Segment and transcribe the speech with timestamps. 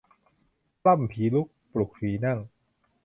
[0.83, 2.37] ปล้ำผีลุก ปลุกผีนั่ง